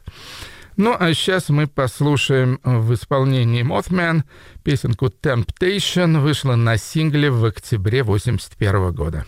Ну, 0.80 0.96
а 0.98 1.12
сейчас 1.12 1.50
мы 1.50 1.66
послушаем 1.66 2.58
в 2.64 2.94
исполнении 2.94 3.62
Mothman 3.62 4.22
песенку 4.64 5.08
Temptation, 5.08 6.18
вышла 6.20 6.56
на 6.56 6.78
сингле 6.78 7.30
в 7.30 7.44
октябре 7.44 8.02
81 8.02 8.90
года. 8.94 9.26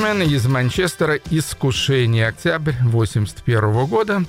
Mothman 0.00 0.24
из 0.24 0.46
Манчестера 0.46 1.16
«Искушение». 1.30 2.28
Октябрь 2.28 2.72
81 2.84 3.84
года. 3.84 4.24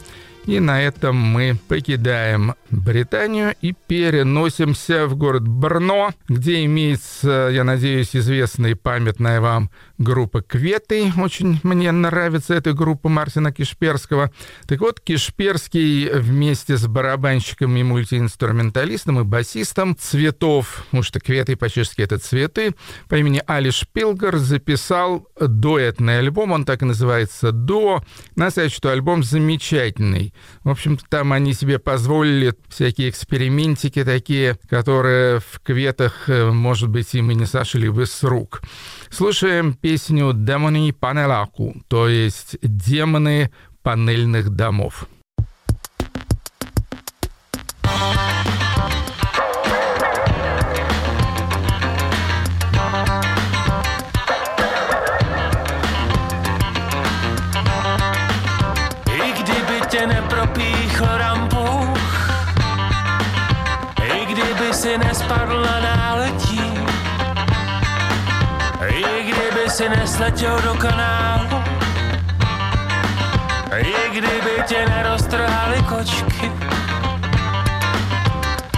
И 0.46 0.60
на 0.60 0.82
этом 0.82 1.16
мы 1.16 1.58
покидаем 1.70 2.56
Британию 2.84 3.56
и 3.62 3.74
переносимся 3.88 5.06
в 5.08 5.16
город 5.16 5.48
Брно, 5.48 6.12
где 6.28 6.66
имеется, 6.66 7.50
я 7.52 7.64
надеюсь, 7.64 8.16
известная 8.16 8.72
и 8.72 8.76
памятная 8.76 9.40
вам 9.40 9.70
группа 9.98 10.42
«Кветы». 10.42 11.12
Очень 11.18 11.60
мне 11.64 11.92
нравится 11.92 12.56
эта 12.56 12.74
группа 12.74 13.08
Мартина 13.08 13.52
Кишперского. 13.52 14.32
Так 14.68 14.80
вот, 14.80 15.00
Кишперский 15.00 16.10
вместе 16.12 16.76
с 16.76 16.88
барабанщиком 16.88 17.76
и 17.78 17.84
мультиинструменталистом 17.84 19.20
и 19.20 19.24
басистом 19.24 19.96
цветов, 19.96 20.84
потому 20.86 21.04
что 21.04 21.20
«Кветы» 21.20 21.56
по-чешски 21.56 22.02
это 22.02 22.18
«цветы», 22.18 22.74
по 23.08 23.16
имени 23.16 23.44
Али 23.46 23.70
Шпилгер 23.70 24.38
записал 24.38 25.28
дуэтный 25.40 26.20
альбом, 26.20 26.52
он 26.52 26.66
так 26.66 26.82
и 26.82 26.86
называется. 26.86 27.52
Надо 27.52 28.52
сказать, 28.52 28.72
что 28.72 28.90
альбом 28.90 29.24
замечательный. 29.24 30.34
В 30.64 30.70
общем 30.70 30.98
там 31.10 31.32
они 31.32 31.54
себе 31.54 31.78
позволили 31.78 32.56
всякие 32.72 33.10
экспериментики 33.10 34.04
такие, 34.04 34.58
которые 34.70 35.40
в 35.40 35.60
кветах, 35.64 36.30
э, 36.30 36.50
может 36.52 36.90
быть, 36.90 37.14
им 37.14 37.32
и 37.32 37.36
не 37.36 37.46
сошли 37.46 37.90
бы 37.90 38.06
с 38.06 38.24
рук. 38.24 38.62
Слушаем 39.10 39.74
песню 39.74 40.34
«Демони 40.34 40.92
панелаку», 40.92 41.76
то 41.88 42.08
есть 42.08 42.58
«Демоны 42.62 43.52
панельных 43.84 44.50
домов». 44.50 45.08
Nesletěl 70.22 70.62
do 70.62 70.74
kanálu, 70.74 71.64
i 73.78 74.10
kdyby 74.12 74.64
tě 74.68 74.86
neroztrhali 74.90 75.84
kočky, 75.84 76.52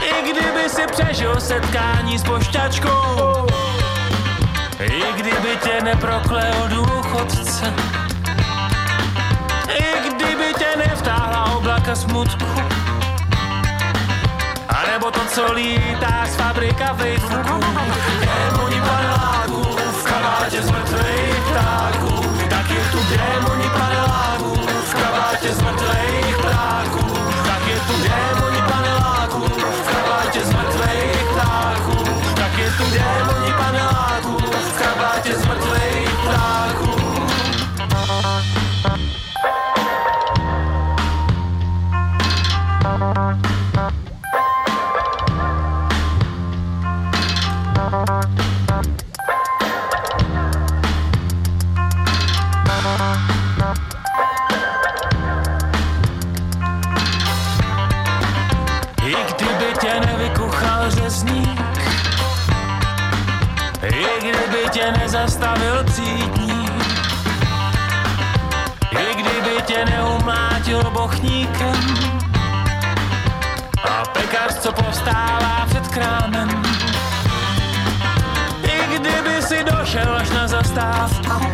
i 0.01 0.31
kdyby 0.31 0.69
si 0.69 0.81
přežil 0.91 1.41
setkání 1.41 2.17
s 2.17 2.23
pošťačkou, 2.23 3.47
i 4.79 5.03
kdyby 5.15 5.57
tě 5.63 5.81
neproklel 5.83 6.69
důchodce, 6.69 7.73
i 9.67 10.09
kdyby 10.09 10.53
tě 10.57 10.67
nevtáhla 10.77 11.55
oblaka 11.55 11.95
smutku 11.95 12.45
A 14.69 14.83
nebo 14.91 15.11
to, 15.11 15.19
co 15.25 15.53
lítá 15.53 16.25
z 16.25 16.35
fabrika 16.35 16.93
vejfuků 16.93 17.59
Démoni 18.19 18.81
paneláků 18.81 19.63
v 19.63 19.82
kabátě 20.43 20.61
z 20.61 20.71
mrtvejch 20.71 21.43
ptáků 21.51 22.23
Tak 22.49 22.69
je 22.69 22.83
tu 22.91 22.97
démoni 22.97 23.69
paneláků. 23.69 24.53
V 24.83 24.93
kabátě 24.93 25.53
z 25.53 25.61
mrtvejch 25.61 26.37
ptáků 26.37 26.99
Tak 27.45 27.67
je 27.67 27.79
tu 27.79 27.93
démoni 28.03 28.61
paneláků. 28.71 29.39
V 29.83 29.95
kabátě 29.95 30.45
z 30.45 30.53
mrtvejch 30.53 31.25
ptáků 31.31 32.03
Tak 32.35 32.57
je 32.57 32.71
tu 32.71 32.83
démoni 32.83 33.53
paneláků 33.57 34.42
bochníkem 71.23 71.95
A 73.83 74.03
pekař, 74.13 74.53
co 74.59 74.71
povstává 74.71 75.65
před 75.69 75.87
krámem. 75.87 76.63
I 78.63 78.97
kdyby 78.97 79.41
si 79.41 79.63
došel 79.63 80.15
až 80.17 80.29
na 80.29 80.47
zastávku. 80.47 81.51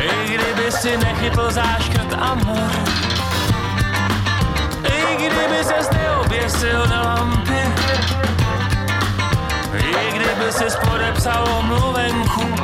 I 0.00 0.24
kdyby 0.24 0.72
si 0.72 0.96
nechytl 0.96 1.50
záškrt 1.50 2.12
amor 2.12 2.70
i 4.84 5.16
kdyby 5.16 5.64
ses 5.64 5.90
neoběsil 5.90 6.86
na 6.86 7.02
lampy 7.02 7.62
I 9.74 10.12
kdyby 10.12 10.52
si 10.52 10.64
podepsal 10.88 11.44
omluvenku 11.58 12.54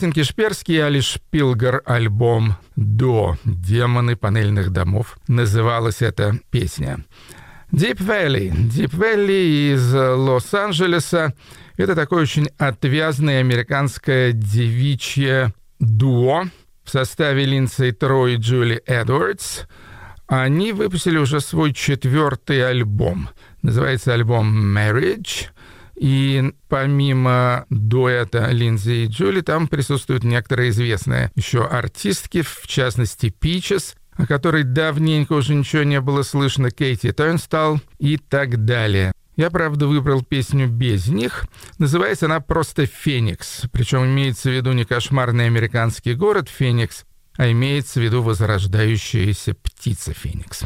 Мартин 0.00 0.14
Кишперский 0.14 0.76
и 0.76 0.78
Али 0.78 1.02
Шпилгер 1.02 1.82
альбом 1.84 2.56
«До. 2.74 3.36
Демоны 3.44 4.16
панельных 4.16 4.70
домов» 4.70 5.18
называлась 5.28 6.00
эта 6.00 6.38
песня. 6.50 7.04
Deep 7.70 7.98
Valley. 7.98 8.50
Deep 8.50 8.92
Valley 8.92 9.74
из 9.74 9.92
Лос-Анджелеса. 9.92 11.34
Это 11.76 11.94
такое 11.94 12.22
очень 12.22 12.48
отвязное 12.56 13.40
американское 13.40 14.32
девичье 14.32 15.52
дуо 15.80 16.44
в 16.82 16.88
составе 16.88 17.44
Линдсей 17.44 17.92
Трой 17.92 18.36
и 18.36 18.38
Джули 18.38 18.76
Эдвардс. 18.86 19.64
Они 20.26 20.72
выпустили 20.72 21.18
уже 21.18 21.42
свой 21.42 21.74
четвертый 21.74 22.66
альбом. 22.66 23.28
Называется 23.60 24.14
альбом 24.14 24.74
Marriage. 24.74 25.50
И 26.00 26.54
помимо 26.70 27.66
дуэта 27.68 28.48
Линдзи 28.50 29.04
и 29.04 29.06
Джули, 29.06 29.42
там 29.42 29.68
присутствуют 29.68 30.24
некоторые 30.24 30.70
известные 30.70 31.30
еще 31.34 31.66
артистки, 31.66 32.40
в 32.40 32.66
частности, 32.66 33.28
Пичес, 33.28 33.96
о 34.12 34.26
которой 34.26 34.64
давненько 34.64 35.34
уже 35.34 35.54
ничего 35.54 35.82
не 35.82 36.00
было 36.00 36.22
слышно, 36.22 36.70
Кейти 36.70 37.12
Тойнстал 37.12 37.82
и 37.98 38.16
так 38.16 38.64
далее. 38.64 39.12
Я, 39.36 39.50
правда, 39.50 39.86
выбрал 39.86 40.22
песню 40.22 40.68
без 40.68 41.08
них. 41.08 41.44
Называется 41.76 42.26
она 42.26 42.40
просто 42.40 42.86
«Феникс». 42.86 43.64
Причем 43.70 44.06
имеется 44.06 44.48
в 44.48 44.54
виду 44.54 44.72
не 44.72 44.86
кошмарный 44.86 45.46
американский 45.46 46.14
город 46.14 46.48
Феникс, 46.48 47.04
а 47.36 47.50
имеется 47.50 48.00
в 48.00 48.02
виду 48.02 48.22
возрождающаяся 48.22 49.52
птица. 49.52 50.14
Феникс. 50.14 50.64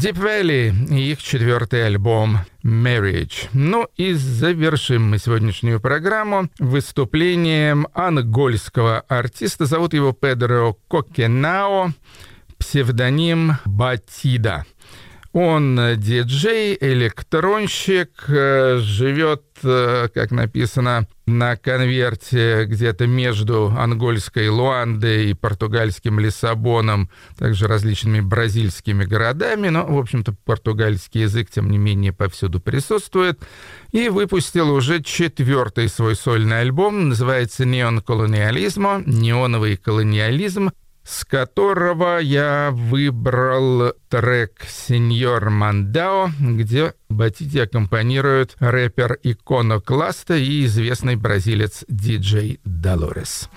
Deep 0.00 0.14
Valley 0.14 0.72
и 0.90 1.12
их 1.12 1.22
четвертый 1.22 1.84
альбом 1.84 2.38
Marriage. 2.64 3.50
Ну 3.52 3.86
и 3.98 4.14
завершим 4.14 5.10
мы 5.10 5.18
сегодняшнюю 5.18 5.78
программу 5.78 6.48
выступлением 6.58 7.86
ангольского 7.92 9.00
артиста. 9.00 9.66
Зовут 9.66 9.92
его 9.92 10.14
Педро 10.14 10.78
Кокенао, 10.88 11.92
псевдоним 12.56 13.58
Батида. 13.66 14.64
Он 15.32 15.78
диджей, 15.96 16.76
электронщик, 16.80 18.24
э, 18.26 18.78
живет, 18.78 19.44
э, 19.62 20.08
как 20.12 20.32
написано 20.32 21.06
на 21.26 21.56
конверте, 21.56 22.64
где-то 22.64 23.06
между 23.06 23.72
ангольской 23.78 24.48
Луандой 24.48 25.30
и 25.30 25.34
португальским 25.34 26.18
Лиссабоном, 26.18 27.10
также 27.38 27.68
различными 27.68 28.20
бразильскими 28.20 29.04
городами, 29.04 29.68
но, 29.68 29.86
в 29.86 29.98
общем-то, 30.00 30.34
португальский 30.44 31.22
язык, 31.22 31.48
тем 31.48 31.70
не 31.70 31.78
менее, 31.78 32.12
повсюду 32.12 32.58
присутствует, 32.58 33.38
и 33.92 34.08
выпустил 34.08 34.72
уже 34.72 35.00
четвертый 35.00 35.88
свой 35.88 36.16
сольный 36.16 36.62
альбом, 36.62 37.10
называется 37.10 37.64
«Неон 37.64 38.00
колониализмо», 38.02 39.04
«Неоновый 39.06 39.76
колониализм», 39.76 40.72
с 41.04 41.24
которого 41.24 42.18
я 42.18 42.70
выбрал 42.72 43.92
трек 44.08 44.66
«Сеньор 44.68 45.50
Мандао», 45.50 46.30
где 46.38 46.94
Батити 47.08 47.58
аккомпанирует 47.58 48.56
рэпер 48.58 49.18
Иконокласта 49.22 50.36
и 50.36 50.64
известный 50.66 51.16
бразилец 51.16 51.84
диджей 51.88 52.60
Долорес. 52.64 53.48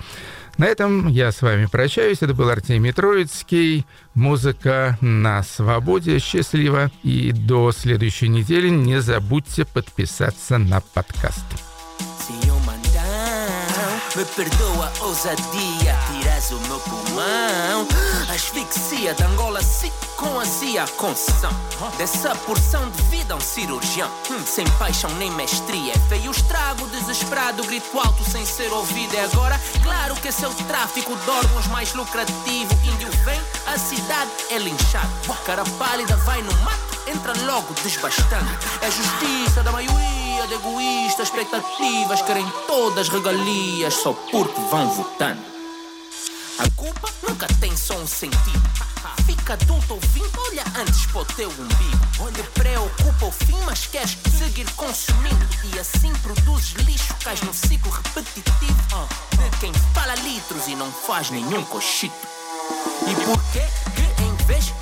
На 0.56 0.66
этом 0.66 1.08
я 1.08 1.32
с 1.32 1.42
вами 1.42 1.66
прощаюсь. 1.66 2.22
Это 2.22 2.32
был 2.32 2.48
Артемий 2.48 2.92
Троицкий. 2.92 3.84
Музыка 4.14 4.96
на 5.00 5.42
свободе. 5.42 6.20
Счастливо. 6.20 6.92
И 7.02 7.32
до 7.32 7.72
следующей 7.72 8.28
недели 8.28 8.68
не 8.68 9.00
забудьте 9.00 9.64
подписаться 9.64 10.58
на 10.58 10.80
подкаст. 10.80 11.44
Mandão, 12.30 12.63
me 14.16 14.24
perdoa 14.24 14.92
a 15.00 15.04
ousadia, 15.04 15.98
tiras 16.06 16.50
o 16.52 16.60
meu 16.60 16.78
pulmão. 16.80 17.86
Asfixia 18.32 19.12
de 19.14 19.22
Angola, 19.24 19.62
se 19.62 19.92
com 20.16 20.38
azia, 20.38 20.84
concessão. 20.96 21.50
Dessa 21.98 22.34
porção 22.46 22.88
de 22.90 23.02
vida, 23.04 23.34
um 23.34 23.40
cirurgião. 23.40 24.08
Hum, 24.30 24.44
sem 24.46 24.64
paixão 24.78 25.10
nem 25.16 25.30
mestria. 25.32 25.92
É 25.92 25.98
feio 26.08 26.30
estrago, 26.30 26.86
desesperado, 26.88 27.64
grito 27.64 27.98
alto 27.98 28.22
sem 28.24 28.46
ser 28.46 28.72
ouvido. 28.72 29.16
É 29.16 29.24
agora, 29.24 29.60
claro 29.82 30.14
que 30.16 30.28
esse 30.28 30.44
é 30.44 30.48
o 30.48 30.54
tráfico 30.54 31.16
de 31.16 31.30
órgãos 31.30 31.66
mais 31.66 31.92
lucrativo. 31.94 32.72
Índio 32.84 33.10
vem, 33.24 33.40
a 33.66 33.76
cidade 33.76 34.30
é 34.50 34.58
linchado. 34.58 35.12
Cara 35.44 35.64
pálida 35.78 36.16
vai 36.18 36.40
no 36.40 36.52
mato 36.62 36.94
entra 37.06 37.32
logo 37.44 37.74
desbastando. 37.82 38.50
É 38.80 38.90
justiça 38.90 39.62
da 39.62 39.72
maioria 39.72 40.23
de 40.46 40.54
egoístas, 40.54 41.28
expectativas, 41.28 42.22
querem 42.22 42.46
todas 42.66 43.08
regalias 43.08 43.94
só 43.94 44.12
porque 44.12 44.60
vão 44.70 44.88
votando. 44.90 45.40
A 46.58 46.70
culpa 46.76 47.08
nunca 47.26 47.46
tem 47.60 47.74
só 47.76 47.94
um 47.96 48.06
sentido. 48.06 48.62
Fica 49.26 49.54
adulto 49.54 49.94
ouvindo, 49.94 50.30
olha 50.48 50.64
antes 50.76 51.06
para 51.06 51.22
o 51.22 51.24
teu 51.24 51.48
umbigo. 51.48 52.32
Te 52.32 52.42
preocupa 52.60 53.26
o 53.26 53.32
fim, 53.32 53.58
mas 53.64 53.86
queres 53.86 54.18
seguir 54.38 54.70
consumindo. 54.72 55.48
E 55.72 55.78
assim 55.78 56.12
produzes 56.22 56.72
lixo, 56.86 57.14
cais 57.22 57.40
num 57.42 57.52
ciclo 57.52 57.90
repetitivo. 57.90 59.08
De 59.30 59.58
quem 59.58 59.72
fala 59.94 60.14
litros 60.16 60.68
e 60.68 60.74
não 60.76 60.92
faz 60.92 61.30
nenhum 61.30 61.64
cochito. 61.64 62.14
E 63.06 63.14
porquê 63.24 63.62
que 63.94 64.22
em 64.22 64.46
vez 64.46 64.72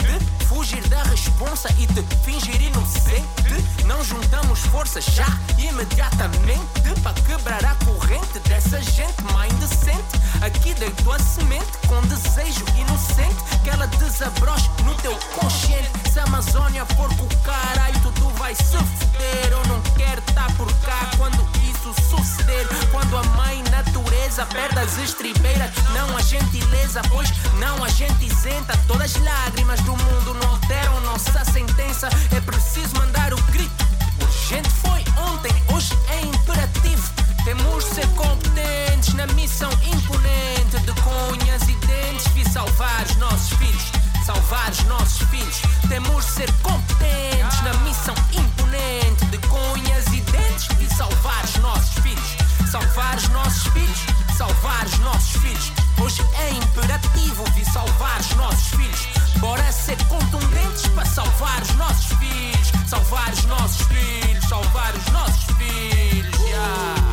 fugir 0.63 0.87
da 0.89 1.03
responsa 1.03 1.69
e 1.77 1.89
te 1.89 2.03
fingir 2.25 2.63
inocente. 2.63 3.85
Não 3.85 4.03
juntamos 4.05 4.61
forças 4.67 5.05
já 5.07 5.27
imediatamente 5.59 7.01
para 7.03 7.15
quebrar 7.23 7.65
a 7.65 7.75
corrente 7.85 8.39
dessa 8.49 8.81
gente 8.81 9.21
má 9.33 9.49
indecente. 9.49 10.23
Aqui 10.41 10.73
deito 10.75 11.11
a 11.11 11.19
semente 11.19 11.67
com 11.89 12.01
desejo 12.03 12.65
inocente 12.79 13.43
que 13.65 13.71
ela 13.71 13.89
desabroche 13.89 14.71
no 14.85 14.95
teu 14.97 15.17
consciente. 15.35 15.91
Se 16.13 16.21
a 16.21 16.25
Amazônia 16.25 16.87
for 16.95 17.09
com 17.17 17.25
o 17.25 17.37
caralho, 17.39 18.01
tudo 18.01 18.29
vai 18.39 18.55
se 18.55 18.77
fuder. 18.77 19.49
Eu 19.51 19.67
não 19.67 19.81
quero 19.97 20.21
estar 20.21 20.47
tá 20.47 20.55
por 20.55 20.73
cá 20.83 21.11
quando 21.17 21.45
isso 21.69 21.93
suceder. 22.09 22.69
Quando 22.93 23.17
a 23.17 23.23
mãe 23.37 23.63
natureza 23.71 24.47
perde 24.47 24.79
as 24.79 24.97
estribeiras, 24.99 25.71
não 25.93 26.17
a 26.17 26.23
gentileza, 26.23 27.03
pois 27.11 27.29
não 27.59 27.83
a 27.83 27.89
gente 27.89 28.27
isenta 28.27 28.79
todas 28.87 29.17
as 29.17 29.23
lágrimas 29.23 29.81
do 29.81 29.93
mundo. 29.97 30.35
Não 30.35 30.52
alteram 30.53 31.01
nossa 31.01 31.45
sentença. 31.45 32.09
É 32.35 32.41
preciso 32.41 32.95
mandar 32.97 33.33
o 33.33 33.43
grito. 33.45 33.85
Urgente 34.21 34.69
foi 34.71 35.03
ontem, 35.31 35.53
hoje 35.75 35.97
é 36.11 36.21
imperativo. 36.21 37.11
Temos 37.45 37.85
de 37.85 37.95
ser 37.95 38.07
competentes 38.09 39.15
na 39.15 39.27
missão 39.29 39.71
imponente 39.73 40.79
de 40.81 40.93
cunhas 41.01 41.63
e 41.63 41.75
dentes. 41.87 42.27
Vi 42.35 42.45
salvar 42.49 43.05
os 43.05 43.17
nossos 43.17 43.49
filhos, 43.59 43.93
salvar 44.25 44.71
os 44.71 44.85
nossos 44.85 45.29
filhos. 45.29 45.63
Temos 45.89 46.25
de 46.25 46.31
ser 46.33 46.53
competentes 46.63 47.61
na 47.63 47.75
missão 47.85 48.15
imponente 48.33 49.25
de 49.27 49.39
cunhas 49.49 50.07
e 50.09 50.21
dentes. 50.31 50.69
Vi 50.79 50.89
salvar 50.95 51.45
os 51.45 51.57
nossos 51.57 51.95
filhos, 52.03 52.37
salvar 52.71 53.17
os 53.17 53.29
nossos 53.29 53.67
filhos, 53.73 54.01
salvar 54.37 54.87
os 54.87 54.99
nossos 54.99 55.33
filhos. 55.43 55.73
Hoje 56.01 56.23
é 56.39 56.51
imperativo 56.51 57.45
vi 57.55 57.65
salvar 57.65 58.21
os 58.21 58.35
nossos 58.35 58.69
filhos. 58.69 59.32
Bora 59.43 59.73
ser 59.73 59.97
contundentes 60.07 60.87
para 60.95 61.05
salvar 61.05 61.61
os 61.63 61.75
nossos 61.75 62.17
filhos, 62.17 62.73
salvar 62.87 63.33
os 63.33 63.45
nossos 63.47 63.87
filhos, 63.89 64.45
salvar 64.49 64.95
os 64.95 65.07
nossos 65.13 65.45
filhos. 65.57 66.39
Yeah. 66.49 67.12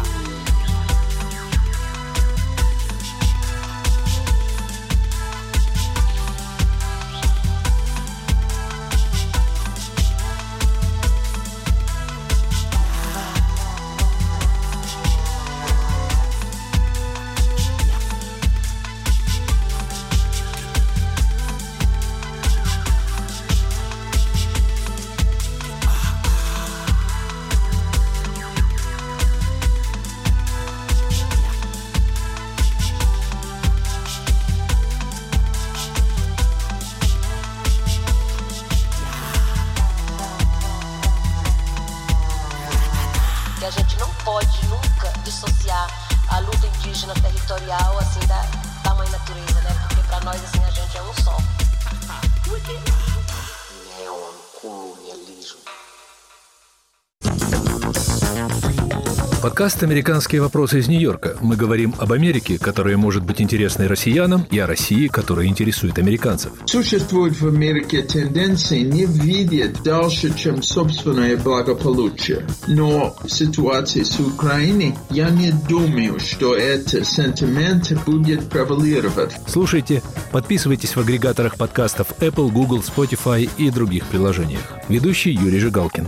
Подкаст 59.60 59.84
«Американские 59.84 60.39
вопросы 60.39 60.80
из 60.80 60.88
Нью-Йорка». 60.88 61.36
Мы 61.41 61.57
говорим 61.57 61.93
об 61.97 62.14
Америке, 62.14 62.57
которая 62.57 62.95
может 62.95 63.26
быть 63.26 63.41
интересной 63.41 63.88
россиянам, 63.88 64.47
и 64.49 64.57
о 64.57 64.66
России, 64.66 65.07
которая 65.10 65.47
интересует 65.47 65.99
американцев. 65.99 66.53
Существует 66.64 67.38
в 67.41 67.45
Америке 67.45 68.01
тенденция 68.01 68.84
не 68.84 69.05
видеть 69.05 69.84
дальше, 69.84 70.34
чем 70.34 70.64
собственное 70.64 71.36
благополучие. 71.36 72.47
Но 72.70 73.18
в 73.22 73.28
ситуации 73.28 74.03
с 74.03 74.18
Украиной 74.22 74.95
я 75.10 75.30
не 75.30 75.51
думаю, 75.68 76.22
что 76.22 76.55
этот 76.55 77.05
сентимент 77.05 77.91
будет 78.05 78.49
превалировать. 78.49 79.36
Слушайте, 79.45 80.01
подписывайтесь 80.32 80.95
в 80.95 81.01
агрегаторах 81.01 81.57
подкастов 81.57 82.14
Apple, 82.22 82.49
Google, 82.49 82.80
Spotify 82.80 83.49
и 83.57 83.70
других 83.72 84.05
приложениях. 84.05 84.62
Ведущий 84.88 85.32
Юрий 85.32 85.60
Жигалкин. 85.60 86.07